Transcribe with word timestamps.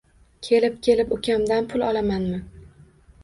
Kelib-kelib 0.45 1.11
ukamdan 1.17 1.67
pul 1.73 1.85
olamanmi 1.89 2.39